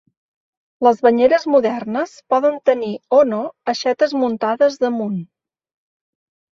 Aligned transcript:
Les 0.87 1.01
banyeres 1.07 1.45
modernes 1.55 2.15
poden 2.35 2.57
tenir 2.71 2.91
o 3.19 3.23
no 3.35 3.43
aixetes 3.75 4.19
muntades 4.25 4.83
damunt. 4.87 5.25